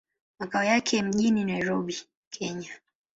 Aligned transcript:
Makao 0.39 0.63
yake 0.63 1.01
mjini 1.01 1.43
Nairobi, 1.45 1.97
Kenya. 2.29 2.69